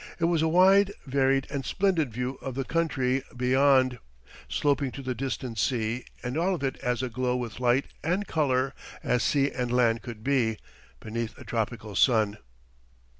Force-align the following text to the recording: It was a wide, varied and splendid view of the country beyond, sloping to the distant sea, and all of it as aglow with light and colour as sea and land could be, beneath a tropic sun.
It 0.17 0.25
was 0.25 0.41
a 0.41 0.47
wide, 0.47 0.93
varied 1.05 1.45
and 1.51 1.63
splendid 1.63 2.11
view 2.11 2.39
of 2.41 2.55
the 2.55 2.63
country 2.63 3.21
beyond, 3.37 3.99
sloping 4.49 4.91
to 4.93 5.03
the 5.03 5.13
distant 5.13 5.59
sea, 5.59 6.05
and 6.23 6.39
all 6.39 6.55
of 6.55 6.63
it 6.63 6.77
as 6.77 7.03
aglow 7.03 7.35
with 7.35 7.59
light 7.59 7.85
and 8.03 8.25
colour 8.25 8.73
as 9.03 9.21
sea 9.21 9.51
and 9.51 9.71
land 9.71 10.01
could 10.01 10.23
be, 10.23 10.57
beneath 10.99 11.37
a 11.37 11.43
tropic 11.43 11.81
sun. 11.95 12.39